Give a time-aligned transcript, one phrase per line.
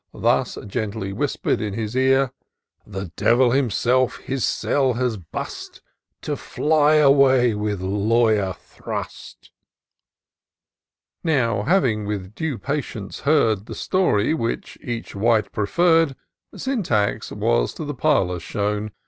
[0.17, 2.31] Thus gently whisper'd in his ear:"
[2.97, 5.79] The Devil himself his cell has burst,
[6.23, 9.51] To fly away with Lawyer Thrust'^
[11.23, 16.15] Now having with due patience heard The story wliich each wight preferred,
[16.51, 18.89] S3mtax was to the parlour shown.